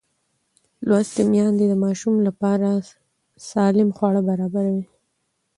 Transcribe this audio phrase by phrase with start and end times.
[0.87, 2.69] لوستې میندې د ماشوم لپاره
[3.49, 4.85] سالم خواړه برابروي.